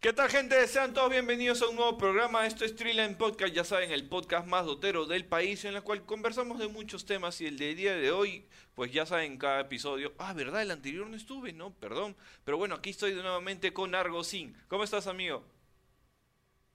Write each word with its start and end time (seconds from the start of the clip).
¿Qué 0.00 0.12
tal 0.12 0.28
gente? 0.30 0.66
Sean 0.68 0.94
todos 0.94 1.10
bienvenidos 1.10 1.62
a 1.62 1.68
un 1.68 1.76
nuevo 1.76 1.98
programa. 1.98 2.46
Esto 2.46 2.64
es 2.64 2.76
Triline 2.76 3.16
Podcast, 3.16 3.52
ya 3.52 3.64
saben, 3.64 3.90
el 3.90 4.08
podcast 4.08 4.46
más 4.46 4.64
dotero 4.64 5.06
del 5.06 5.24
país 5.24 5.64
en 5.64 5.74
el 5.74 5.82
cual 5.82 6.04
conversamos 6.04 6.58
de 6.58 6.68
muchos 6.68 7.06
temas 7.06 7.40
y 7.40 7.46
el 7.46 7.58
de 7.58 7.74
día 7.74 7.96
de 7.96 8.12
hoy, 8.12 8.46
pues 8.74 8.92
ya 8.92 9.04
saben, 9.04 9.36
cada 9.36 9.60
episodio... 9.60 10.14
Ah, 10.18 10.32
¿verdad? 10.32 10.62
El 10.62 10.70
anterior 10.70 11.06
no 11.08 11.16
estuve, 11.16 11.52
¿no? 11.52 11.72
Perdón. 11.74 12.16
Pero 12.44 12.56
bueno, 12.56 12.76
aquí 12.76 12.90
estoy 12.90 13.14
nuevamente 13.14 13.72
con 13.72 13.94
Argo 13.94 14.22
Sin. 14.22 14.56
¿Cómo 14.68 14.84
estás, 14.84 15.06
amigo? 15.08 15.44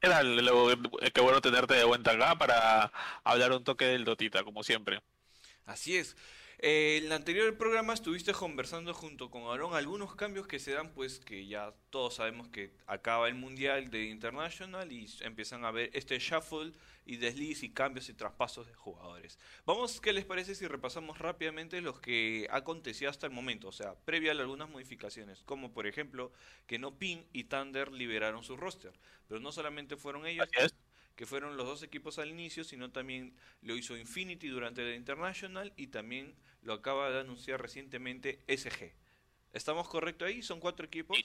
¿Qué 0.01 0.09
tal? 0.09 0.35
Lo- 0.43 0.67
Qué 1.13 1.21
bueno 1.21 1.39
tenerte 1.41 1.75
de 1.75 1.83
vuelta 1.85 2.11
acá 2.11 2.35
para 2.37 2.91
hablar 3.23 3.51
un 3.53 3.63
toque 3.63 3.85
del 3.85 4.03
Dotita, 4.03 4.43
como 4.43 4.63
siempre. 4.63 5.01
Así 5.65 5.95
es. 5.95 6.17
Eh, 6.63 6.97
en 6.97 7.05
el 7.05 7.11
anterior 7.11 7.57
programa 7.57 7.95
estuviste 7.95 8.33
conversando 8.33 8.93
junto 8.93 9.31
con 9.31 9.45
Aaron 9.45 9.73
algunos 9.73 10.13
cambios 10.13 10.45
que 10.45 10.59
se 10.59 10.73
dan, 10.73 10.93
pues 10.93 11.19
que 11.19 11.47
ya 11.47 11.73
todos 11.89 12.13
sabemos 12.13 12.49
que 12.49 12.71
acaba 12.85 13.27
el 13.27 13.33
Mundial 13.33 13.89
de 13.89 14.05
International 14.05 14.91
y 14.91 15.07
empiezan 15.21 15.65
a 15.65 15.69
haber 15.69 15.89
este 15.93 16.19
shuffle 16.19 16.71
y 17.03 17.17
desliz 17.17 17.63
y 17.63 17.71
cambios 17.71 18.09
y 18.09 18.13
traspasos 18.13 18.67
de 18.67 18.75
jugadores. 18.75 19.39
Vamos, 19.65 19.99
¿qué 19.99 20.13
les 20.13 20.23
parece 20.23 20.53
si 20.53 20.67
repasamos 20.67 21.17
rápidamente 21.17 21.81
los 21.81 21.99
que 21.99 22.47
ha 22.51 22.63
hasta 23.09 23.25
el 23.25 23.33
momento? 23.33 23.69
O 23.69 23.71
sea, 23.71 23.95
previa 23.95 24.31
a 24.31 24.35
algunas 24.35 24.69
modificaciones, 24.69 25.41
como 25.45 25.73
por 25.73 25.87
ejemplo 25.87 26.31
que 26.67 26.77
No 26.77 26.95
Pin 26.95 27.25
y 27.33 27.45
Thunder 27.45 27.91
liberaron 27.91 28.43
su 28.43 28.55
roster. 28.55 28.93
Pero 29.27 29.41
no 29.41 29.51
solamente 29.51 29.97
fueron 29.97 30.27
ellos. 30.27 30.47
Que 31.15 31.25
fueron 31.25 31.57
los 31.57 31.65
dos 31.65 31.83
equipos 31.83 32.19
al 32.19 32.29
inicio, 32.29 32.63
sino 32.63 32.91
también 32.91 33.35
lo 33.61 33.75
hizo 33.75 33.97
Infinity 33.97 34.47
durante 34.47 34.83
la 34.83 34.95
International 34.95 35.73
y 35.75 35.87
también 35.87 36.35
lo 36.61 36.73
acaba 36.73 37.11
de 37.11 37.19
anunciar 37.19 37.61
recientemente 37.61 38.39
SG. 38.47 38.93
¿Estamos 39.53 39.87
correctos 39.87 40.27
ahí? 40.27 40.41
Son 40.41 40.59
cuatro 40.59 40.85
equipos. 40.85 41.17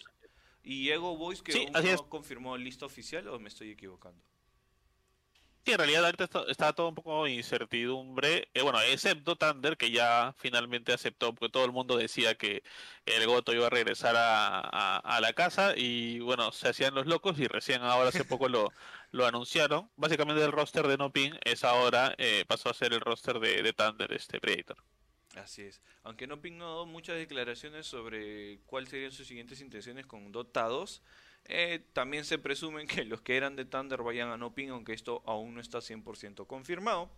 Y 0.63 0.91
Ego 0.91 1.17
Boys 1.17 1.43
que 1.43 1.53
Sí, 1.53 1.67
aún 1.73 1.93
no 1.93 2.09
confirmó 2.09 2.57
lista 2.57 2.87
oficial 2.87 3.29
o 3.29 3.39
me 3.39 3.49
estoy 3.49 3.71
equivocando. 3.71 4.21
Sí, 5.67 5.73
en 5.73 5.79
realidad 5.79 6.05
ahorita 6.05 6.25
está, 6.25 6.45
está 6.49 6.73
todo 6.75 6.89
un 6.91 6.95
poco 6.95 7.27
incertidumbre. 7.27 8.49
Eh, 8.55 8.63
bueno, 8.63 8.81
excepto 8.83 9.35
Thunder, 9.35 9.77
que 9.77 9.91
ya 9.91 10.33
finalmente 10.39 10.93
aceptó, 10.93 11.35
porque 11.35 11.51
todo 11.51 11.65
el 11.65 11.73
mundo 11.73 11.97
decía 11.97 12.37
que 12.37 12.63
el 13.05 13.27
Goto 13.27 13.53
iba 13.53 13.67
a 13.67 13.71
regresar 13.71 14.15
a, 14.15 14.61
a- 14.61 14.99
a 14.99 15.21
la 15.21 15.33
casa 15.33 15.75
y 15.77 16.21
bueno, 16.21 16.53
se 16.53 16.69
hacían 16.69 16.95
los 16.95 17.07
locos 17.07 17.41
y 17.41 17.49
recién 17.49 17.83
ahora 17.83 18.11
hace 18.11 18.25
poco 18.25 18.49
lo, 18.49 18.75
lo 19.11 19.27
anunciaron. 19.27 19.91
Básicamente 19.97 20.45
el 20.45 20.53
roster 20.53 20.87
de 20.87 20.99
No 20.99 21.13
Pin 21.13 21.37
es 21.45 21.65
ahora, 21.65 22.15
eh, 22.19 22.45
pasó 22.47 22.71
a 22.71 22.75
ser 22.75 22.93
el 22.93 23.01
roster 23.01 23.41
de, 23.41 23.63
de 23.65 23.73
Thunder, 23.73 24.13
este 24.13 24.41
Predator. 24.41 24.79
Así 25.35 25.63
es. 25.63 25.83
Aunque 26.03 26.27
no 26.27 26.41
Ping 26.41 26.57
no 26.57 26.65
ha 26.67 26.69
dado 26.69 26.87
muchas 26.87 27.17
declaraciones 27.17 27.87
sobre 27.87 28.61
cuáles 28.65 28.89
serían 28.91 29.13
sus 29.13 29.27
siguientes 29.27 29.61
intenciones 29.61 30.07
con 30.07 30.33
Dota 30.33 30.65
2, 30.65 31.03
eh, 31.49 31.81
también 31.93 32.25
se 32.25 32.39
presumen 32.39 32.87
que 32.87 33.05
los 33.05 33.21
que 33.21 33.37
eran 33.37 33.57
de 33.57 33.65
Thunder 33.65 34.03
vayan 34.03 34.31
a 34.31 34.37
No 34.37 34.55
Ping, 34.55 34.69
aunque 34.69 34.93
esto 34.93 35.23
aún 35.27 35.55
no 35.55 35.61
está 35.61 35.79
100% 35.79 36.47
confirmado. 36.47 37.11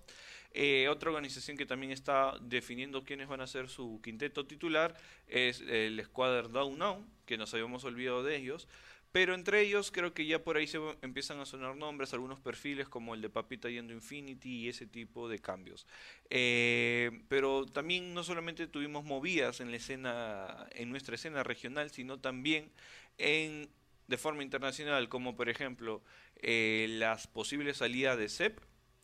Eh, 0.52 0.88
otra 0.88 1.10
organización 1.10 1.56
que 1.56 1.66
también 1.66 1.92
está 1.92 2.34
definiendo 2.40 3.04
quiénes 3.04 3.28
van 3.28 3.40
a 3.40 3.46
ser 3.46 3.68
su 3.68 4.00
quinteto 4.02 4.46
titular 4.46 4.96
es 5.26 5.60
el 5.60 6.02
Squadron 6.04 6.52
Down 6.52 6.78
Now, 6.78 7.06
que 7.26 7.36
nos 7.36 7.52
habíamos 7.52 7.84
olvidado 7.84 8.22
de 8.22 8.36
ellos. 8.36 8.68
Pero 9.10 9.34
entre 9.34 9.62
ellos 9.62 9.90
creo 9.90 10.12
que 10.12 10.26
ya 10.26 10.44
por 10.44 10.58
ahí 10.58 10.66
se 10.66 10.78
empiezan 11.00 11.40
a 11.40 11.46
sonar 11.46 11.76
nombres, 11.76 12.12
algunos 12.12 12.40
perfiles 12.40 12.88
como 12.88 13.14
el 13.14 13.22
de 13.22 13.30
Papita 13.30 13.70
yendo 13.70 13.94
Infinity 13.94 14.64
y 14.64 14.68
ese 14.68 14.86
tipo 14.86 15.28
de 15.28 15.38
cambios. 15.38 15.86
Eh, 16.28 17.22
pero 17.28 17.64
también 17.64 18.12
no 18.12 18.22
solamente 18.22 18.66
tuvimos 18.66 19.04
movidas 19.04 19.60
en 19.60 19.70
la 19.70 19.78
escena, 19.78 20.66
en 20.72 20.90
nuestra 20.90 21.14
escena 21.14 21.42
regional, 21.42 21.90
sino 21.90 22.20
también 22.20 22.70
en 23.16 23.70
de 24.08 24.18
forma 24.18 24.42
internacional, 24.42 25.08
como 25.08 25.36
por 25.36 25.48
ejemplo 25.48 26.02
eh, 26.36 26.86
las 26.90 27.26
posibles 27.28 27.76
salidas 27.76 28.18
de 28.18 28.28
Sep 28.28 28.60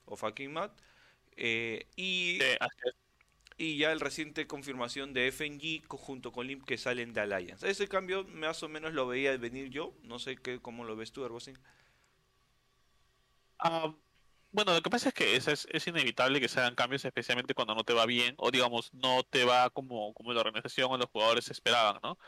o 0.07 0.17
Fucking 0.17 0.53
Matt 0.53 0.81
eh, 1.37 1.87
y, 1.95 2.39
y 3.57 3.79
ya 3.79 3.93
el 3.93 4.01
reciente 4.01 4.47
confirmación 4.47 5.13
de 5.13 5.29
FNG 5.29 5.87
junto 5.89 6.33
con 6.33 6.47
Limp 6.47 6.65
que 6.65 6.79
salen 6.79 7.13
de 7.13 7.21
Alliance. 7.21 7.69
Ese 7.69 7.87
cambio 7.87 8.25
más 8.25 8.63
o 8.63 8.69
menos 8.69 8.93
lo 8.95 9.07
veía 9.07 9.37
venir 9.37 9.71
yo, 9.71 9.95
no 10.03 10.19
sé 10.19 10.37
qué, 10.37 10.61
cómo 10.61 10.85
lo 10.85 10.97
ves 10.97 11.13
tú, 11.13 11.25
Ergosin. 11.25 11.59
Ah, 13.59 13.95
bueno, 14.53 14.73
lo 14.75 14.83
que 14.83 14.91
pasa 14.91 15.09
es 15.09 15.15
que 15.15 15.37
es, 15.37 15.49
es, 15.49 15.67
es 15.71 15.87
inevitable 15.87 16.41
que 16.41 16.49
se 16.49 16.61
hagan 16.61 16.75
cambios, 16.77 17.05
especialmente 17.05 17.55
cuando 17.55 17.75
no 17.75 17.85
te 17.85 17.93
va 17.93 18.07
bien, 18.07 18.35
o 18.39 18.51
digamos, 18.51 18.93
no 18.95 19.23
te 19.25 19.45
va 19.45 19.71
como, 19.71 20.15
como 20.15 20.33
la 20.33 20.41
organización 20.41 20.91
o 20.93 20.97
los 20.99 21.11
jugadores 21.11 21.51
esperaban, 21.51 21.99
¿no? 22.03 22.19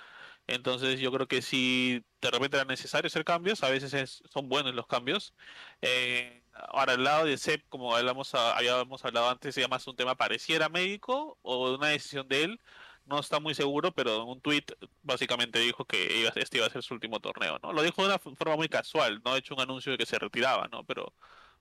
Entonces 0.46 1.00
yo 1.00 1.10
creo 1.12 1.26
que 1.28 1.42
si 1.42 2.04
de 2.20 2.30
repente 2.30 2.56
era 2.56 2.64
necesario 2.64 3.06
hacer 3.08 3.24
cambios, 3.24 3.62
a 3.62 3.70
veces 3.70 3.92
es- 3.94 4.22
son 4.32 4.48
buenos 4.48 4.74
los 4.74 4.86
cambios. 4.86 5.34
Eh, 5.82 6.44
ahora, 6.52 6.94
el 6.94 7.04
lado 7.04 7.24
de 7.26 7.36
Sep, 7.38 7.64
como 7.68 7.94
hablamos, 7.96 8.34
a- 8.34 8.56
habíamos 8.56 9.04
hablado 9.04 9.28
antes, 9.30 9.54
se 9.54 9.60
llama 9.60 9.76
es 9.76 9.86
un 9.86 9.96
tema 9.96 10.14
pareciera 10.16 10.68
médico 10.68 11.38
o 11.42 11.74
una 11.74 11.88
decisión 11.88 12.28
de 12.28 12.44
él. 12.44 12.60
No 13.04 13.20
está 13.20 13.38
muy 13.40 13.54
seguro, 13.54 13.92
pero 13.94 14.16
en 14.22 14.28
un 14.28 14.40
tweet 14.40 14.64
básicamente 15.02 15.58
dijo 15.60 15.84
que 15.84 16.18
iba, 16.20 16.30
este 16.36 16.58
iba 16.58 16.66
a 16.66 16.70
ser 16.70 16.82
su 16.82 16.94
último 16.94 17.20
torneo, 17.20 17.58
¿no? 17.62 17.72
Lo 17.72 17.82
dijo 17.82 18.02
de 18.02 18.08
una 18.08 18.18
forma 18.18 18.56
muy 18.56 18.68
casual, 18.68 19.20
no 19.24 19.32
ha 19.32 19.38
hecho 19.38 19.54
un 19.54 19.60
anuncio 19.60 19.92
de 19.92 19.98
que 19.98 20.06
se 20.06 20.18
retiraba, 20.18 20.68
¿no? 20.68 20.84
Pero 20.84 21.14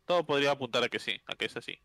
todo 0.05 0.25
podría 0.25 0.51
apuntar 0.51 0.83
a 0.83 0.89
que 0.89 0.99
sí, 0.99 1.21
a 1.27 1.35
que 1.35 1.45
es 1.45 1.57
así. 1.57 1.79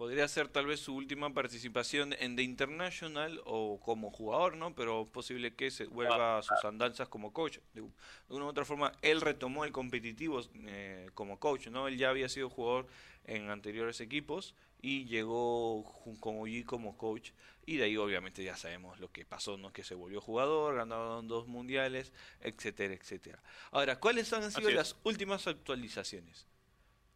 Podría 0.00 0.26
ser 0.28 0.48
tal 0.48 0.64
vez 0.64 0.80
su 0.80 0.94
última 0.94 1.34
participación 1.34 2.14
en 2.18 2.34
The 2.34 2.42
International 2.42 3.38
o 3.44 3.78
como 3.80 4.10
jugador, 4.10 4.56
¿no? 4.56 4.74
Pero 4.74 5.04
posible 5.12 5.54
que 5.54 5.70
se 5.70 5.84
vuelva 5.84 6.38
a 6.38 6.42
sus 6.42 6.64
andanzas 6.64 7.10
como 7.10 7.34
coach. 7.34 7.58
De 7.74 7.82
una 8.30 8.46
u 8.46 8.48
otra 8.48 8.64
forma, 8.64 8.92
él 9.02 9.20
retomó 9.20 9.66
el 9.66 9.72
competitivo 9.72 10.40
eh, 10.64 11.10
como 11.12 11.38
coach, 11.38 11.66
¿no? 11.66 11.86
Él 11.86 11.98
ya 11.98 12.08
había 12.08 12.30
sido 12.30 12.48
jugador 12.48 12.86
en 13.24 13.50
anteriores 13.50 14.00
equipos 14.00 14.54
y 14.80 15.04
llegó 15.04 15.84
con 16.18 16.38
OG 16.38 16.64
como 16.64 16.96
coach. 16.96 17.32
Y 17.66 17.76
de 17.76 17.84
ahí 17.84 17.98
obviamente 17.98 18.42
ya 18.42 18.56
sabemos 18.56 19.00
lo 19.00 19.12
que 19.12 19.26
pasó, 19.26 19.58
¿no? 19.58 19.70
Que 19.70 19.84
se 19.84 19.94
volvió 19.94 20.22
jugador, 20.22 20.76
ganaron 20.76 21.28
dos 21.28 21.46
mundiales, 21.46 22.14
etcétera, 22.40 22.94
etcétera. 22.94 23.42
Ahora, 23.70 24.00
¿cuáles 24.00 24.32
han 24.32 24.50
sido 24.50 24.70
las 24.70 24.96
últimas 25.04 25.46
actualizaciones? 25.46 26.46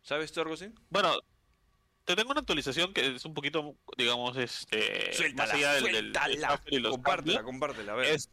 ¿Sabes 0.02 0.32
tú, 0.32 0.42
Argosin? 0.42 0.78
Bueno, 0.90 1.18
te 2.04 2.16
tengo 2.16 2.30
una 2.30 2.40
actualización 2.40 2.92
que 2.92 3.14
es 3.16 3.24
un 3.24 3.34
poquito, 3.34 3.76
digamos, 3.96 4.36
este, 4.36 5.10
más 5.34 5.50
allá 5.50 5.72
del, 5.74 5.84
del- 5.84 6.12
del 6.12 6.90
compártela, 6.90 7.38
cambios, 7.40 7.42
compártela, 7.42 7.92
a 7.92 7.96
ver. 7.96 8.06
es 8.14 8.30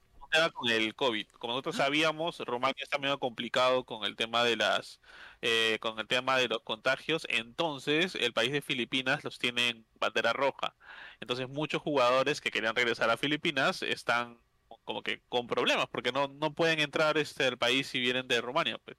con 0.53 0.69
el 0.69 0.95
COVID. 0.95 1.27
Como 1.39 1.53
nosotros 1.53 1.75
sabíamos, 1.75 2.39
Rumania 2.39 2.81
está 2.83 2.97
medio 2.97 3.19
complicado 3.19 3.83
con 3.83 4.05
el 4.05 4.15
tema 4.15 4.45
de 4.45 4.55
las, 4.55 5.01
eh, 5.41 5.77
con 5.81 5.99
el 5.99 6.07
tema 6.07 6.37
de 6.37 6.47
los 6.47 6.61
contagios. 6.61 7.25
Entonces, 7.29 8.15
el 8.15 8.31
país 8.31 8.53
de 8.53 8.61
Filipinas 8.61 9.25
los 9.25 9.39
tiene 9.39 9.67
en 9.69 9.85
bandera 9.99 10.31
roja. 10.31 10.73
Entonces, 11.19 11.49
muchos 11.49 11.81
jugadores 11.81 12.39
que 12.39 12.49
querían 12.49 12.75
regresar 12.77 13.09
a 13.09 13.17
Filipinas 13.17 13.81
están 13.83 14.37
como 14.85 15.03
que 15.03 15.21
con 15.27 15.47
problemas 15.47 15.87
porque 15.91 16.11
no, 16.13 16.27
no 16.29 16.53
pueden 16.53 16.79
entrar 16.79 17.17
este 17.17 17.45
al 17.45 17.57
país 17.57 17.87
si 17.87 17.99
vienen 17.99 18.27
de 18.29 18.39
Rumania. 18.39 18.77
Pues. 18.77 18.95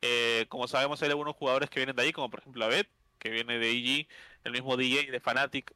Eh, 0.00 0.46
como 0.48 0.66
sabemos, 0.66 1.02
hay 1.02 1.10
algunos 1.10 1.36
jugadores 1.36 1.68
que 1.68 1.80
vienen 1.80 1.94
de 1.94 2.02
ahí, 2.04 2.12
como 2.12 2.30
por 2.30 2.40
ejemplo 2.40 2.64
Abed, 2.64 2.86
que 3.20 3.30
viene 3.30 3.58
de 3.58 3.70
EG, 3.70 4.08
el 4.44 4.52
mismo 4.52 4.76
DJ 4.76 5.10
de 5.12 5.20
Fnatic, 5.20 5.74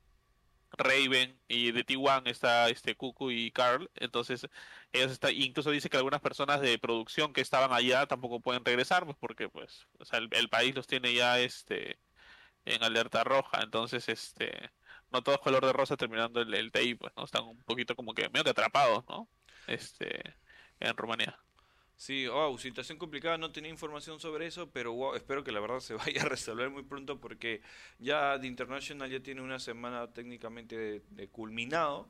Raven 0.76 1.38
y 1.48 1.72
de 1.72 1.86
T1 1.86 2.28
está 2.28 2.68
este 2.68 2.96
Cucu 2.96 3.30
y 3.30 3.50
Carl, 3.52 3.90
entonces 3.94 4.48
ellos 4.92 5.12
está, 5.12 5.30
incluso 5.32 5.70
dice 5.70 5.88
que 5.90 5.96
algunas 5.96 6.20
personas 6.20 6.60
de 6.60 6.78
producción 6.78 7.32
que 7.32 7.40
estaban 7.40 7.72
allá 7.72 8.06
tampoco 8.06 8.40
pueden 8.40 8.64
regresar, 8.64 9.04
pues 9.04 9.16
porque 9.18 9.48
pues, 9.48 9.86
o 9.98 10.04
sea, 10.04 10.18
el, 10.18 10.48
país 10.48 10.74
los 10.74 10.86
tiene 10.86 11.14
ya 11.14 11.38
este 11.40 11.98
en 12.64 12.82
alerta 12.84 13.24
roja, 13.24 13.62
entonces 13.62 14.08
este 14.08 14.70
no 15.12 15.22
todo 15.22 15.40
color 15.40 15.64
de 15.66 15.72
rosa 15.72 15.96
terminando 15.96 16.40
el, 16.40 16.54
el 16.54 16.72
TI, 16.72 16.94
pues, 16.96 17.12
¿no? 17.16 17.24
Están 17.24 17.44
un 17.44 17.62
poquito 17.64 17.96
como 17.96 18.14
que 18.14 18.28
medio 18.30 18.44
que 18.44 18.50
atrapados, 18.50 19.04
¿no? 19.08 19.28
Este 19.66 20.36
en 20.80 20.96
Rumanía. 20.96 21.43
Sí, 21.96 22.26
wow, 22.26 22.58
situación 22.58 22.98
complicada, 22.98 23.38
no 23.38 23.52
tenía 23.52 23.70
información 23.70 24.20
sobre 24.20 24.46
eso, 24.46 24.68
pero 24.70 24.92
wow, 24.92 25.14
espero 25.14 25.44
que 25.44 25.52
la 25.52 25.60
verdad 25.60 25.80
se 25.80 25.94
vaya 26.16 26.22
a 26.22 26.26
resolver 26.26 26.70
muy 26.70 26.82
pronto 26.82 27.20
porque 27.20 27.62
ya 27.98 28.38
The 28.40 28.46
International 28.46 29.10
ya 29.10 29.20
tiene 29.20 29.40
una 29.40 29.58
semana 29.58 30.12
técnicamente 30.12 30.76
de, 30.76 31.02
de 31.10 31.28
culminado 31.28 32.08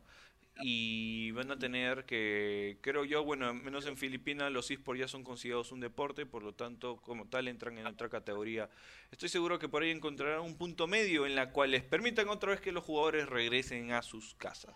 y 0.57 1.33
van 1.33 1.51
a 1.51 1.59
tener 1.59 2.05
que, 2.05 2.79
creo 2.81 3.05
yo, 3.05 3.25
bueno, 3.25 3.53
menos 3.55 3.87
en 3.87 3.97
Filipinas 3.97 4.53
los 4.53 4.71
esports 4.71 5.01
ya 5.01 5.09
son 5.09 5.25
considerados 5.25 5.73
un 5.73 5.81
deporte, 5.81 6.27
por 6.27 6.43
lo 6.43 6.53
tanto, 6.53 6.97
como 6.99 7.27
tal, 7.27 7.49
entran 7.49 7.77
en 7.79 7.87
otra 7.87 8.09
categoría. 8.09 8.71
Estoy 9.11 9.29
seguro 9.29 9.59
que 9.59 9.69
por 9.69 9.83
ahí 9.83 9.91
encontrarán 9.91 10.43
un 10.43 10.57
punto 10.57 10.87
medio 10.87 11.27
en 11.27 11.35
la 11.35 11.51
cual 11.51 11.73
les 11.73 11.83
permitan 11.83 12.29
otra 12.29 12.51
vez 12.53 12.61
que 12.61 12.71
los 12.71 12.85
jugadores 12.85 13.29
regresen 13.29 13.93
a 13.93 14.03
sus 14.03 14.35
casas. 14.35 14.75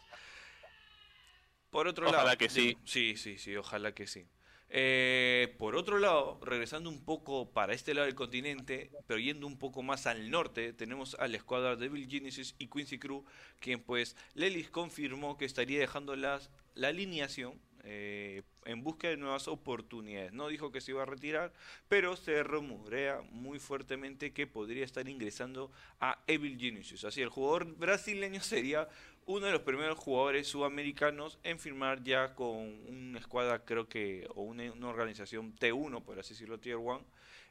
Por 1.70 1.86
otro 1.86 2.08
Ojalá 2.08 2.24
lado, 2.24 2.38
que 2.38 2.48
sí. 2.48 2.76
Sí, 2.84 3.16
sí, 3.16 3.38
sí, 3.38 3.54
ojalá 3.56 3.94
que 3.94 4.06
sí. 4.06 4.26
Eh, 4.70 5.54
por 5.58 5.76
otro 5.76 5.98
lado, 5.98 6.38
regresando 6.42 6.90
un 6.90 7.02
poco 7.04 7.50
para 7.50 7.72
este 7.72 7.94
lado 7.94 8.06
del 8.06 8.14
continente, 8.14 8.90
pero 9.06 9.18
yendo 9.18 9.46
un 9.46 9.58
poco 9.58 9.82
más 9.82 10.06
al 10.06 10.30
norte, 10.30 10.72
tenemos 10.74 11.14
a 11.14 11.26
la 11.26 11.38
escuadra 11.38 11.76
Devil 11.76 12.08
Genesis 12.08 12.54
y 12.58 12.66
Quincy 12.66 12.98
Crew, 12.98 13.24
quien 13.60 13.80
pues 13.80 14.14
Lelis 14.34 14.68
confirmó 14.68 15.38
que 15.38 15.46
estaría 15.46 15.80
dejando 15.80 16.16
las, 16.16 16.50
la 16.74 16.88
alineación, 16.88 17.58
eh, 17.84 18.42
en 18.66 18.82
busca 18.82 19.08
de 19.08 19.16
nuevas 19.16 19.48
oportunidades. 19.48 20.34
No 20.34 20.48
dijo 20.48 20.70
que 20.70 20.82
se 20.82 20.90
iba 20.90 21.02
a 21.02 21.06
retirar, 21.06 21.54
pero 21.88 22.16
se 22.16 22.42
rumorea 22.42 23.22
muy 23.30 23.58
fuertemente 23.58 24.34
que 24.34 24.46
podría 24.46 24.84
estar 24.84 25.08
ingresando 25.08 25.72
a 25.98 26.22
Evil 26.26 26.58
Genius. 26.58 27.04
Así, 27.04 27.22
el 27.22 27.30
jugador 27.30 27.64
brasileño 27.76 28.42
sería 28.42 28.88
uno 29.28 29.44
de 29.44 29.52
los 29.52 29.60
primeros 29.60 29.98
jugadores 29.98 30.48
sudamericanos 30.48 31.38
en 31.42 31.58
firmar 31.58 32.02
ya 32.02 32.34
con 32.34 32.56
una 32.88 33.18
escuadra, 33.18 33.62
creo 33.62 33.86
que, 33.86 34.26
o 34.34 34.42
una, 34.42 34.72
organización 34.88 35.54
T1, 35.54 36.02
por 36.02 36.18
así 36.18 36.32
decirlo, 36.32 36.58
Tier 36.58 36.76
1, 36.76 37.04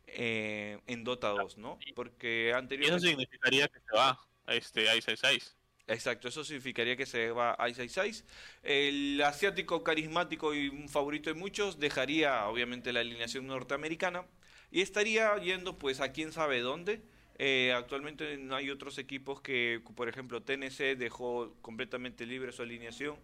eh, 0.07 0.79
en 0.88 1.03
Dota 1.03 1.29
2, 1.29 1.59
¿no? 1.59 1.77
Porque 1.95 2.51
anteriormente... 2.56 2.97
eso 2.97 3.07
significaría 3.07 3.68
que 3.68 3.79
se 3.79 3.95
va 3.95 4.19
a 4.47 4.56
este 4.56 4.97
Ice 4.97 5.13
Ice 5.13 5.51
Exacto, 5.85 6.27
eso 6.27 6.44
significaría 6.44 6.97
que 6.97 7.06
se 7.06 7.29
va 7.29 7.51
a 7.51 7.71
6 7.71 8.25
El 8.63 9.21
asiático 9.21 9.83
carismático 9.83 10.56
y 10.56 10.69
un 10.69 10.89
favorito 10.89 11.29
de 11.29 11.39
muchos 11.39 11.79
dejaría 11.79 12.45
obviamente 12.47 12.91
la 12.91 13.01
alineación 13.01 13.45
norteamericana 13.45 14.25
y 14.71 14.81
estaría 14.81 15.38
yendo 15.38 15.77
pues 15.77 16.01
a 16.01 16.12
quién 16.12 16.33
sabe 16.33 16.59
dónde. 16.59 17.03
Eh, 17.38 17.74
actualmente 17.75 18.38
no 18.38 18.56
hay 18.56 18.69
otros 18.69 18.98
equipos 18.98 19.42
que, 19.42 19.81
por 19.95 20.10
ejemplo, 20.10 20.42
TNC 20.42 20.95
dejó 20.98 21.54
completamente 21.62 22.25
libre 22.25 22.51
su 22.51 22.62
alineación. 22.62 23.16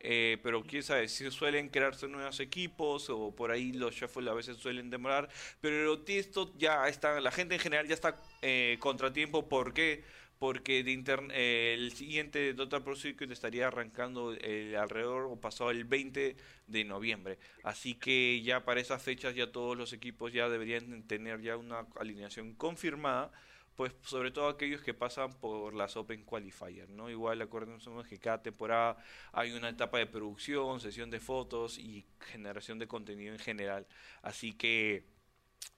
Eh, 0.00 0.38
pero 0.42 0.62
quién 0.62 0.82
sabe, 0.82 1.08
si 1.08 1.30
suelen 1.30 1.70
crearse 1.70 2.06
nuevos 2.06 2.38
equipos 2.40 3.08
o 3.08 3.34
por 3.34 3.50
ahí 3.50 3.72
los 3.72 3.94
shuffle 3.94 4.30
a 4.30 4.34
veces 4.34 4.58
suelen 4.58 4.90
demorar, 4.90 5.28
pero 5.60 5.98
esto 6.06 6.52
ya 6.58 6.86
está, 6.86 7.18
la 7.18 7.30
gente 7.30 7.54
en 7.54 7.60
general 7.60 7.88
ya 7.88 7.94
está 7.94 8.20
eh, 8.42 8.76
contratiempo, 8.78 9.48
¿por 9.48 9.72
qué? 9.72 10.04
porque 10.38 10.82
de 10.82 11.02
eh, 11.32 11.74
el 11.74 11.92
siguiente 11.92 12.52
Dota 12.52 12.84
Pro 12.84 12.94
Circuit 12.94 13.30
estaría 13.30 13.68
arrancando 13.68 14.32
el 14.32 14.76
alrededor 14.76 15.24
o 15.24 15.40
pasado 15.40 15.70
el 15.70 15.84
20 15.84 16.36
de 16.66 16.84
noviembre. 16.84 17.38
Así 17.62 17.94
que 17.94 18.42
ya 18.42 18.64
para 18.64 18.80
esas 18.80 19.02
fechas 19.02 19.34
ya 19.34 19.50
todos 19.50 19.76
los 19.76 19.92
equipos 19.92 20.32
ya 20.32 20.48
deberían 20.48 21.02
tener 21.04 21.40
ya 21.40 21.56
una 21.56 21.86
alineación 21.98 22.54
confirmada, 22.54 23.32
pues 23.76 23.92
sobre 24.02 24.30
todo 24.30 24.48
aquellos 24.48 24.82
que 24.82 24.94
pasan 24.94 25.32
por 25.34 25.74
las 25.74 25.96
Open 25.96 26.24
Qualifier, 26.24 26.88
¿no? 26.88 27.10
Igual 27.10 27.42
acuérdense 27.42 27.90
que 28.08 28.18
cada 28.18 28.42
temporada 28.42 28.96
hay 29.32 29.52
una 29.52 29.68
etapa 29.68 29.98
de 29.98 30.06
producción, 30.06 30.80
sesión 30.80 31.10
de 31.10 31.20
fotos 31.20 31.78
y 31.78 32.06
generación 32.18 32.78
de 32.78 32.88
contenido 32.88 33.32
en 33.32 33.38
general. 33.38 33.86
Así 34.22 34.54
que 34.54 35.04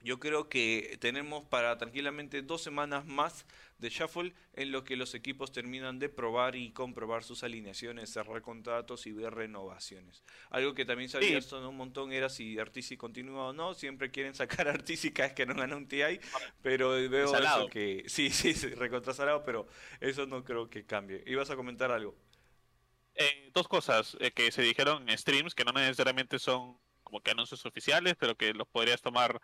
yo 0.00 0.20
creo 0.20 0.48
que 0.48 0.96
tenemos 1.00 1.44
para 1.44 1.76
tranquilamente 1.76 2.42
dos 2.42 2.62
semanas 2.62 3.04
más 3.06 3.46
de 3.78 3.90
Shuffle 3.90 4.32
en 4.54 4.72
lo 4.72 4.84
que 4.84 4.96
los 4.96 5.14
equipos 5.14 5.52
terminan 5.52 5.98
de 5.98 6.08
probar 6.08 6.56
y 6.56 6.70
comprobar 6.70 7.24
sus 7.24 7.42
alineaciones, 7.42 8.10
cerrar 8.10 8.42
contratos 8.42 9.06
y 9.06 9.12
ver 9.12 9.34
renovaciones. 9.34 10.22
Algo 10.50 10.74
que 10.74 10.84
también 10.84 11.08
sabía 11.08 11.38
esto 11.38 11.68
un 11.68 11.76
montón 11.76 12.12
era 12.12 12.28
si 12.28 12.58
Artisi 12.58 12.96
continúa 12.96 13.48
o 13.48 13.52
no. 13.52 13.74
Siempre 13.74 14.10
quieren 14.10 14.34
sacar 14.34 14.68
a 14.68 14.72
Artisi 14.72 15.10
cada 15.12 15.28
vez 15.28 15.36
que 15.36 15.46
no 15.46 15.54
gana 15.54 15.76
un 15.76 15.86
TI, 15.88 16.20
pero 16.62 16.90
veo 16.90 17.36
eso 17.36 17.68
que 17.68 18.04
sí, 18.06 18.30
sí, 18.30 18.54
sí 18.54 18.68
recontrasalado, 18.68 19.44
pero 19.44 19.68
eso 20.00 20.26
no 20.26 20.44
creo 20.44 20.68
que 20.70 20.84
cambie. 20.84 21.22
¿Ibas 21.26 21.50
a 21.50 21.56
comentar 21.56 21.90
algo? 21.90 22.16
Eh, 23.14 23.50
dos 23.52 23.66
cosas 23.66 24.16
eh, 24.20 24.30
que 24.30 24.52
se 24.52 24.62
dijeron 24.62 25.08
en 25.08 25.18
streams 25.18 25.54
que 25.54 25.64
no 25.64 25.72
necesariamente 25.72 26.38
son 26.38 26.78
como 27.08 27.22
que 27.22 27.32
anuncios 27.32 27.64
oficiales, 27.66 28.16
pero 28.18 28.36
que 28.36 28.54
los 28.54 28.68
podrías 28.68 29.02
tomar 29.02 29.40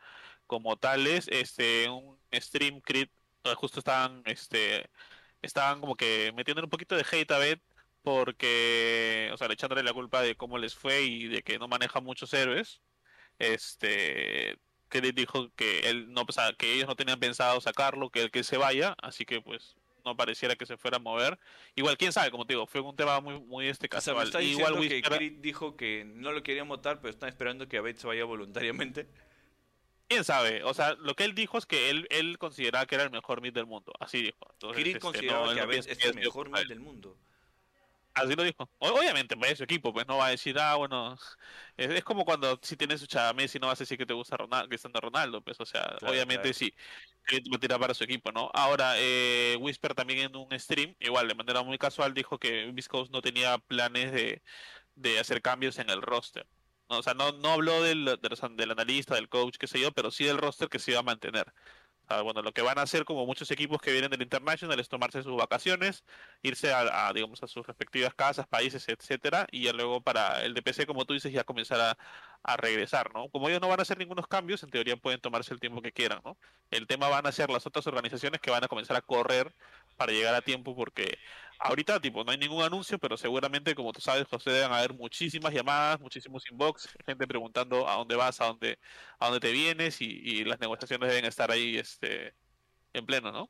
como 0.46 0.76
tales. 0.76 1.28
Este, 1.28 1.88
un 1.90 2.18
stream 2.32 2.80
crit, 2.80 3.10
justo 3.56 3.80
estaban, 3.80 4.22
este, 4.26 4.90
estaban 5.42 5.80
como 5.80 5.96
que 5.96 6.32
metiendo 6.36 6.62
un 6.64 6.70
poquito 6.70 6.96
de 6.96 7.06
hate 7.10 7.30
a 7.32 7.38
Bet 7.38 7.60
porque, 8.02 9.30
o 9.32 9.36
sea, 9.38 9.48
echándole 9.50 9.82
la 9.82 9.92
culpa 9.94 10.22
de 10.22 10.36
cómo 10.36 10.58
les 10.58 10.74
fue 10.74 11.02
y 11.04 11.28
de 11.28 11.42
que 11.42 11.58
no 11.58 11.68
maneja 11.68 12.00
muchos 12.00 12.32
héroes. 12.34 12.82
Este, 13.38 14.58
que 14.88 15.00
dijo 15.12 15.50
que 15.56 15.90
él 15.90 16.12
no, 16.12 16.24
que 16.58 16.74
ellos 16.74 16.86
no 16.88 16.96
tenían 16.96 17.20
pensado 17.20 17.60
sacarlo, 17.60 18.10
que 18.10 18.22
el 18.22 18.30
que 18.30 18.44
se 18.44 18.56
vaya, 18.58 18.94
así 19.02 19.24
que 19.26 19.40
pues 19.40 19.76
no 20.04 20.16
pareciera 20.16 20.56
que 20.56 20.66
se 20.66 20.76
fuera 20.76 20.96
a 20.96 21.00
mover. 21.00 21.38
Igual, 21.74 21.96
quién 21.96 22.12
sabe, 22.12 22.30
como 22.30 22.46
te 22.46 22.54
digo, 22.54 22.66
fue 22.66 22.80
un 22.80 22.96
tema 22.96 23.20
muy, 23.20 23.40
muy 23.40 23.68
este 23.68 23.88
caso. 23.88 24.12
Igual 24.40 24.88
que 24.88 25.02
Crit 25.02 25.40
dijo 25.40 25.76
que 25.76 26.04
no 26.04 26.32
lo 26.32 26.42
quería 26.42 26.64
votar, 26.64 27.00
pero 27.00 27.10
están 27.10 27.28
esperando 27.28 27.68
que 27.68 27.78
Abed 27.78 27.96
se 27.96 28.06
vaya 28.06 28.24
voluntariamente. 28.24 29.08
Quién 30.08 30.22
sabe, 30.22 30.62
o 30.64 30.74
sea, 30.74 30.94
lo 30.94 31.14
que 31.14 31.24
él 31.24 31.34
dijo 31.34 31.56
es 31.56 31.64
que 31.64 31.88
él, 31.88 32.06
él 32.10 32.36
consideraba 32.38 32.84
que 32.84 32.94
era 32.94 33.04
el 33.04 33.10
mejor 33.10 33.40
mid 33.40 33.54
del 33.54 33.64
mundo, 33.64 33.92
así 33.98 34.20
dijo. 34.20 34.46
Entonces, 34.52 34.86
este, 34.86 35.00
consideraba 35.00 35.54
que 35.54 35.60
Abed 35.60 35.78
es 35.78 36.04
el 36.04 36.14
mejor 36.14 36.50
mid 36.50 36.68
del 36.68 36.80
mundo. 36.80 37.16
Así 38.14 38.34
lo 38.36 38.44
dijo. 38.44 38.70
Obviamente, 38.78 39.36
pues 39.36 39.58
su 39.58 39.64
equipo, 39.64 39.92
pues 39.92 40.06
no 40.06 40.18
va 40.18 40.26
a 40.26 40.30
decir, 40.30 40.56
ah, 40.58 40.76
bueno, 40.76 41.16
es, 41.76 42.04
como 42.04 42.24
cuando 42.24 42.58
si 42.62 42.76
tienes 42.76 43.12
a 43.16 43.32
Messi 43.32 43.58
no 43.58 43.66
vas 43.66 43.80
a 43.80 43.82
decir 43.82 43.98
que 43.98 44.06
te 44.06 44.14
gusta 44.14 44.36
Ronaldo, 44.36 44.68
Cristiano 44.68 45.00
Ronaldo, 45.00 45.42
pues, 45.42 45.58
o 45.60 45.66
sea, 45.66 45.96
obviamente 46.02 46.54
sí, 46.54 46.72
que 47.26 47.40
va 47.50 47.56
a 47.56 47.60
tirar 47.60 47.80
para 47.80 47.92
su 47.94 48.04
equipo, 48.04 48.30
¿no? 48.30 48.50
Ahora, 48.54 48.94
eh, 48.98 49.56
Whisper 49.60 49.94
también 49.94 50.20
en 50.20 50.36
un 50.36 50.58
stream, 50.58 50.94
igual, 51.00 51.26
de 51.26 51.34
manera 51.34 51.62
muy 51.62 51.76
casual, 51.78 52.14
dijo 52.14 52.38
que 52.38 52.70
Viscos 52.72 53.10
no 53.10 53.20
tenía 53.20 53.58
planes 53.58 54.12
de, 54.12 54.42
de 54.94 55.18
hacer 55.18 55.42
cambios 55.42 55.78
en 55.78 55.90
el 55.90 56.02
roster. 56.02 56.48
O 56.86 57.02
sea, 57.02 57.14
no, 57.14 57.32
no 57.32 57.50
habló 57.50 57.82
del, 57.82 58.04
del, 58.04 58.56
del 58.56 58.70
analista, 58.70 59.14
del 59.14 59.28
coach, 59.28 59.56
qué 59.58 59.66
sé 59.66 59.80
yo, 59.80 59.92
pero 59.92 60.10
sí 60.10 60.24
del 60.24 60.38
roster 60.38 60.68
que 60.68 60.78
se 60.78 60.92
iba 60.92 61.00
a 61.00 61.02
mantener. 61.02 61.52
Ah, 62.08 62.20
bueno, 62.20 62.42
lo 62.42 62.52
que 62.52 62.60
van 62.60 62.78
a 62.78 62.82
hacer 62.82 63.04
como 63.06 63.24
muchos 63.24 63.50
equipos 63.50 63.80
que 63.80 63.90
vienen 63.90 64.10
del 64.10 64.20
International 64.22 64.78
es 64.78 64.88
tomarse 64.88 65.22
sus 65.22 65.36
vacaciones, 65.36 66.04
irse 66.42 66.72
a, 66.72 67.12
digamos 67.14 67.42
a 67.42 67.46
sus 67.46 67.66
respectivas 67.66 68.14
casas, 68.14 68.46
países, 68.46 68.86
etcétera, 68.88 69.46
y 69.50 69.64
ya 69.64 69.72
luego 69.72 70.02
para 70.02 70.42
el 70.44 70.52
DPC, 70.54 70.86
como 70.86 71.06
tú 71.06 71.14
dices, 71.14 71.32
ya 71.32 71.44
comenzar 71.44 71.80
a, 71.80 71.98
a, 72.42 72.56
regresar, 72.58 73.12
¿no? 73.14 73.28
Como 73.30 73.48
ellos 73.48 73.60
no 73.62 73.68
van 73.68 73.78
a 73.80 73.82
hacer 73.82 73.98
ningunos 73.98 74.26
cambios, 74.26 74.62
en 74.62 74.70
teoría 74.70 74.96
pueden 74.96 75.20
tomarse 75.20 75.54
el 75.54 75.60
tiempo 75.60 75.80
que 75.80 75.92
quieran, 75.92 76.20
¿no? 76.24 76.36
El 76.70 76.86
tema 76.86 77.08
van 77.08 77.26
a 77.26 77.32
ser 77.32 77.48
las 77.50 77.66
otras 77.66 77.86
organizaciones 77.86 78.40
que 78.40 78.50
van 78.50 78.64
a 78.64 78.68
comenzar 78.68 78.96
a 78.96 79.02
correr 79.02 79.54
para 79.96 80.12
llegar 80.12 80.34
a 80.34 80.42
tiempo 80.42 80.74
porque 80.74 81.18
ahorita 81.58 82.00
tipo 82.00 82.24
no 82.24 82.30
hay 82.32 82.38
ningún 82.38 82.62
anuncio, 82.62 82.98
pero 82.98 83.16
seguramente 83.16 83.74
como 83.74 83.92
tú 83.92 84.00
sabes, 84.00 84.26
José, 84.28 84.50
deben 84.50 84.72
haber 84.72 84.94
muchísimas 84.94 85.52
llamadas, 85.52 86.00
muchísimos 86.00 86.50
inbox, 86.50 86.88
gente 87.06 87.26
preguntando 87.26 87.88
a 87.88 87.96
dónde 87.96 88.16
vas, 88.16 88.40
a 88.40 88.46
dónde 88.46 88.78
a 89.18 89.26
dónde 89.26 89.40
te 89.40 89.52
vienes 89.52 90.00
y, 90.00 90.06
y 90.06 90.44
las 90.44 90.60
negociaciones 90.60 91.08
deben 91.08 91.24
estar 91.24 91.50
ahí 91.50 91.76
este 91.76 92.34
en 92.92 93.06
pleno, 93.06 93.32
¿no? 93.32 93.48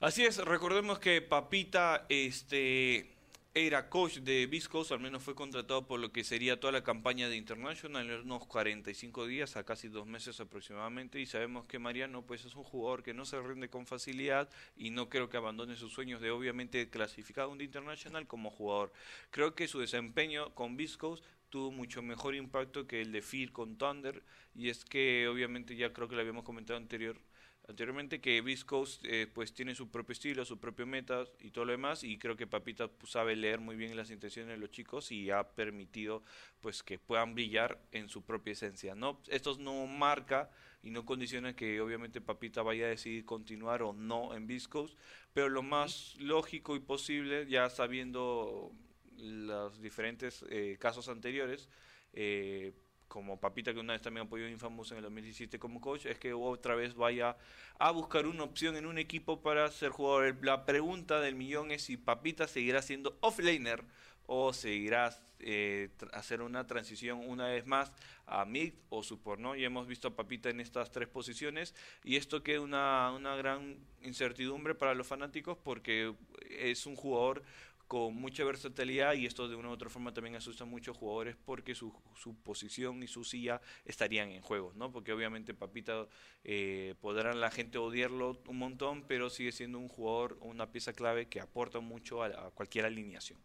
Así 0.00 0.24
es, 0.24 0.38
recordemos 0.38 0.98
que 0.98 1.20
Papita 1.20 2.06
este 2.08 3.19
era 3.52 3.88
coach 3.88 4.18
de 4.18 4.46
Viscos, 4.46 4.92
al 4.92 5.00
menos 5.00 5.24
fue 5.24 5.34
contratado 5.34 5.84
por 5.84 5.98
lo 5.98 6.12
que 6.12 6.22
sería 6.22 6.60
toda 6.60 6.72
la 6.72 6.84
campaña 6.84 7.28
de 7.28 7.34
International 7.34 8.08
en 8.08 8.20
unos 8.20 8.46
45 8.46 9.26
días 9.26 9.56
a 9.56 9.64
casi 9.64 9.88
dos 9.88 10.06
meses 10.06 10.38
aproximadamente 10.38 11.18
y 11.18 11.26
sabemos 11.26 11.66
que 11.66 11.80
Mariano 11.80 12.22
pues 12.22 12.44
es 12.44 12.54
un 12.54 12.62
jugador 12.62 13.02
que 13.02 13.12
no 13.12 13.24
se 13.24 13.40
rinde 13.40 13.68
con 13.68 13.86
facilidad 13.86 14.48
y 14.76 14.90
no 14.90 15.08
creo 15.08 15.28
que 15.28 15.36
abandone 15.36 15.74
sus 15.74 15.92
sueños 15.92 16.20
de 16.20 16.30
obviamente 16.30 16.90
clasificar 16.90 17.48
un 17.48 17.60
International 17.60 18.28
como 18.28 18.50
jugador. 18.50 18.92
Creo 19.30 19.56
que 19.56 19.66
su 19.66 19.80
desempeño 19.80 20.54
con 20.54 20.76
Viscos 20.76 21.24
tuvo 21.48 21.72
mucho 21.72 22.02
mejor 22.02 22.36
impacto 22.36 22.86
que 22.86 23.00
el 23.00 23.10
de 23.10 23.20
Phil 23.20 23.50
con 23.50 23.76
Thunder 23.76 24.22
y 24.54 24.68
es 24.68 24.84
que 24.84 25.26
obviamente 25.26 25.74
ya 25.74 25.92
creo 25.92 26.08
que 26.08 26.14
lo 26.14 26.20
habíamos 26.20 26.44
comentado 26.44 26.76
anterior 26.76 27.16
anteriormente 27.68 28.20
que 28.20 28.40
Viscos 28.40 29.00
eh, 29.04 29.26
pues 29.32 29.52
tiene 29.54 29.74
su 29.74 29.90
propio 29.90 30.12
estilo, 30.12 30.44
su 30.44 30.58
propio 30.58 30.86
meta 30.86 31.24
y 31.38 31.50
todo 31.50 31.64
lo 31.64 31.72
demás 31.72 32.02
y 32.02 32.18
creo 32.18 32.36
que 32.36 32.46
Papita 32.46 32.88
pues, 32.88 33.12
sabe 33.12 33.36
leer 33.36 33.60
muy 33.60 33.76
bien 33.76 33.96
las 33.96 34.10
intenciones 34.10 34.50
de 34.52 34.58
los 34.58 34.70
chicos 34.70 35.12
y 35.12 35.30
ha 35.30 35.44
permitido 35.44 36.22
pues 36.60 36.82
que 36.82 36.98
puedan 36.98 37.34
brillar 37.34 37.80
en 37.92 38.08
su 38.08 38.22
propia 38.22 38.52
esencia. 38.52 38.94
No, 38.94 39.20
esto 39.28 39.56
no 39.58 39.86
marca 39.86 40.50
y 40.82 40.90
no 40.90 41.04
condiciona 41.04 41.54
que 41.54 41.80
obviamente 41.80 42.20
Papita 42.20 42.62
vaya 42.62 42.86
a 42.86 42.88
decidir 42.88 43.24
continuar 43.24 43.82
o 43.82 43.92
no 43.92 44.34
en 44.34 44.46
Viscos, 44.46 44.96
pero 45.32 45.48
lo 45.48 45.62
más 45.62 46.16
lógico 46.18 46.74
y 46.74 46.80
posible 46.80 47.46
ya 47.46 47.68
sabiendo 47.70 48.72
los 49.16 49.80
diferentes 49.80 50.44
eh, 50.48 50.76
casos 50.80 51.08
anteriores 51.08 51.68
eh, 52.12 52.72
como 53.10 53.40
Papita 53.40 53.74
que 53.74 53.80
una 53.80 53.92
vez 53.92 54.02
también 54.02 54.26
apoyó 54.26 54.46
a 54.46 54.48
Infamous 54.48 54.92
en 54.92 54.98
el 54.98 55.02
2017 55.02 55.58
como 55.58 55.80
coach, 55.80 56.06
es 56.06 56.16
que 56.16 56.32
otra 56.32 56.76
vez 56.76 56.94
vaya 56.94 57.36
a 57.78 57.90
buscar 57.90 58.24
una 58.26 58.44
opción 58.44 58.76
en 58.76 58.86
un 58.86 58.98
equipo 58.98 59.42
para 59.42 59.68
ser 59.72 59.90
jugador. 59.90 60.38
La 60.42 60.64
pregunta 60.64 61.20
del 61.20 61.34
millón 61.34 61.72
es 61.72 61.82
si 61.82 61.96
Papita 61.96 62.46
seguirá 62.46 62.82
siendo 62.82 63.18
offlaner 63.20 63.84
o 64.26 64.52
seguirá 64.52 65.10
eh, 65.40 65.88
hacer 66.12 66.40
una 66.40 66.68
transición 66.68 67.18
una 67.28 67.48
vez 67.48 67.66
más 67.66 67.90
a 68.26 68.44
mid 68.44 68.74
o 68.90 69.02
support, 69.02 69.40
¿no? 69.40 69.56
Y 69.56 69.64
hemos 69.64 69.88
visto 69.88 70.06
a 70.06 70.14
Papita 70.14 70.48
en 70.48 70.60
estas 70.60 70.92
tres 70.92 71.08
posiciones 71.08 71.74
y 72.04 72.14
esto 72.14 72.44
queda 72.44 72.60
una, 72.60 73.10
una 73.10 73.34
gran 73.34 73.76
incertidumbre 74.02 74.76
para 74.76 74.94
los 74.94 75.08
fanáticos 75.08 75.58
porque 75.58 76.14
es 76.48 76.86
un 76.86 76.94
jugador 76.94 77.42
con 77.90 78.14
mucha 78.14 78.44
versatilidad 78.44 79.14
y 79.14 79.26
esto 79.26 79.48
de 79.48 79.56
una 79.56 79.68
u 79.68 79.72
otra 79.72 79.90
forma 79.90 80.14
también 80.14 80.36
asusta 80.36 80.62
a 80.62 80.66
muchos 80.66 80.96
jugadores 80.96 81.34
porque 81.44 81.74
su, 81.74 81.92
su 82.14 82.40
posición 82.40 83.02
y 83.02 83.08
su 83.08 83.24
silla 83.24 83.60
estarían 83.84 84.30
en 84.30 84.42
juego, 84.42 84.72
¿no? 84.76 84.92
Porque 84.92 85.12
obviamente 85.12 85.54
Papita 85.54 86.06
eh, 86.44 86.94
podrán 87.00 87.40
la 87.40 87.50
gente 87.50 87.78
odiarlo 87.78 88.40
un 88.46 88.58
montón, 88.58 89.02
pero 89.08 89.28
sigue 89.28 89.50
siendo 89.50 89.80
un 89.80 89.88
jugador, 89.88 90.38
una 90.40 90.70
pieza 90.70 90.92
clave 90.92 91.26
que 91.26 91.40
aporta 91.40 91.80
mucho 91.80 92.22
a, 92.22 92.52
cualquier 92.52 92.84
alineación. 92.84 93.40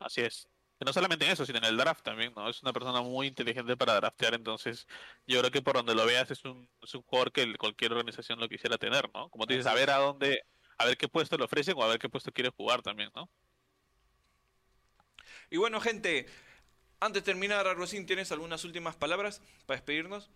Así 0.00 0.22
es. 0.22 0.48
no 0.84 0.92
solamente 0.92 1.24
en 1.26 1.30
eso, 1.30 1.46
sino 1.46 1.58
en 1.58 1.66
el 1.66 1.76
draft 1.76 2.02
también, 2.02 2.32
¿no? 2.34 2.50
Es 2.50 2.60
una 2.60 2.72
persona 2.72 3.02
muy 3.02 3.28
inteligente 3.28 3.76
para 3.76 3.94
draftear, 3.94 4.34
entonces 4.34 4.88
yo 5.28 5.38
creo 5.38 5.52
que 5.52 5.62
por 5.62 5.76
donde 5.76 5.94
lo 5.94 6.04
veas 6.06 6.28
es 6.32 6.44
un, 6.44 6.68
es 6.82 6.92
un 6.92 7.02
jugador 7.02 7.30
que 7.30 7.54
cualquier 7.54 7.92
organización 7.92 8.40
lo 8.40 8.48
quisiera 8.48 8.78
tener, 8.78 9.08
¿no? 9.14 9.28
Como 9.28 9.46
tú 9.46 9.52
dices, 9.52 9.68
a 9.68 9.74
ver 9.74 9.90
a 9.90 9.98
dónde, 9.98 10.42
a 10.80 10.86
ver 10.86 10.96
qué 10.96 11.08
puesto 11.08 11.36
le 11.36 11.44
ofrecen 11.44 11.74
o 11.76 11.82
a 11.82 11.88
ver 11.88 11.98
qué 11.98 12.08
puesto 12.08 12.32
quiere 12.32 12.48
jugar 12.48 12.80
también, 12.80 13.10
¿no? 13.14 13.28
Y 15.50 15.58
bueno, 15.58 15.78
gente, 15.78 16.26
antes 17.00 17.22
de 17.22 17.26
terminar, 17.26 17.66
Arrocín, 17.66 18.06
¿tienes 18.06 18.32
algunas 18.32 18.64
últimas 18.64 18.96
palabras 18.96 19.42
para 19.66 19.76
despedirnos? 19.76 20.30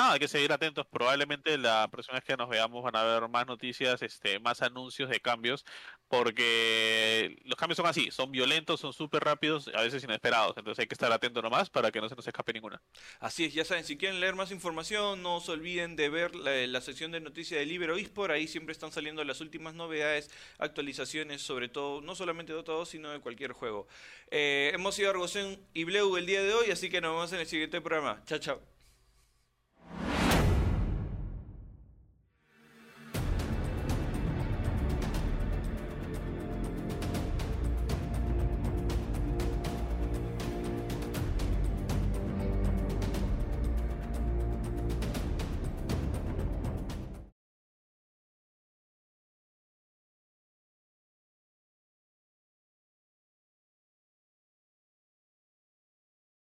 Ah, 0.00 0.12
hay 0.12 0.20
que 0.20 0.28
seguir 0.28 0.52
atentos. 0.52 0.86
Probablemente 0.86 1.58
la 1.58 1.88
próxima 1.90 2.14
vez 2.14 2.24
que 2.24 2.36
nos 2.36 2.48
veamos 2.48 2.84
van 2.84 2.94
a 2.94 3.00
haber 3.00 3.28
más 3.28 3.48
noticias, 3.48 4.00
este, 4.00 4.38
más 4.38 4.62
anuncios 4.62 5.10
de 5.10 5.18
cambios, 5.18 5.64
porque 6.06 7.36
los 7.44 7.56
cambios 7.56 7.78
son 7.78 7.86
así, 7.86 8.08
son 8.12 8.30
violentos, 8.30 8.78
son 8.78 8.92
súper 8.92 9.24
rápidos, 9.24 9.68
a 9.74 9.82
veces 9.82 10.04
inesperados. 10.04 10.56
Entonces 10.56 10.78
hay 10.78 10.86
que 10.86 10.94
estar 10.94 11.10
atento 11.10 11.42
nomás 11.42 11.68
para 11.68 11.90
que 11.90 12.00
no 12.00 12.08
se 12.08 12.14
nos 12.14 12.24
escape 12.24 12.52
ninguna. 12.52 12.80
Así 13.18 13.46
es, 13.46 13.52
ya 13.54 13.64
saben, 13.64 13.82
si 13.82 13.96
quieren 13.96 14.20
leer 14.20 14.36
más 14.36 14.52
información, 14.52 15.20
no 15.20 15.40
se 15.40 15.50
olviden 15.50 15.96
de 15.96 16.08
ver 16.10 16.32
la, 16.36 16.80
sección 16.80 17.10
de 17.10 17.18
noticias 17.18 17.58
de 17.58 17.66
Libero 17.66 17.96
Por 18.14 18.30
Ahí 18.30 18.46
siempre 18.46 18.70
están 18.70 18.92
saliendo 18.92 19.24
las 19.24 19.40
últimas 19.40 19.74
novedades, 19.74 20.30
actualizaciones, 20.58 21.42
sobre 21.42 21.68
todo, 21.68 22.02
no 22.02 22.14
solamente 22.14 22.52
de 22.52 22.58
Dota 22.58 22.70
2, 22.70 22.88
sino 22.88 23.10
de 23.10 23.18
cualquier 23.18 23.50
juego. 23.50 23.88
Eh, 24.30 24.70
hemos 24.72 24.94
sido 24.94 25.10
Argocén 25.10 25.58
y 25.74 25.82
Bleu 25.82 26.16
el 26.16 26.26
día 26.26 26.40
de 26.40 26.54
hoy, 26.54 26.70
así 26.70 26.88
que 26.88 27.00
nos 27.00 27.14
vemos 27.14 27.32
en 27.32 27.40
el 27.40 27.48
siguiente 27.48 27.80
programa. 27.80 28.22
Chao, 28.24 28.38
chao. 28.38 28.77